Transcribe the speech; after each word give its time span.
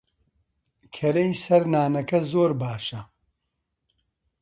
کەرەی 0.95 1.31
سەر 1.43 1.63
نانەکە 1.73 2.19
زۆر 2.31 2.51
باشە. 2.61 3.01